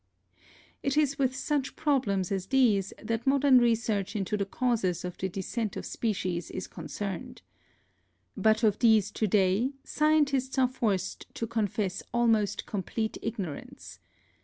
[0.81, 5.29] It is with such problems as these that modern research into the causes of the
[5.29, 7.43] descent of species is concerned.
[8.35, 13.99] But of these to day scientists are forced to confess almost complete ignorance.